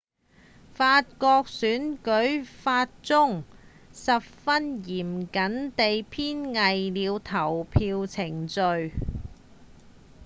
[0.73, 3.43] 法國選舉法中
[3.93, 8.93] 十分嚴謹地編纂了投票程序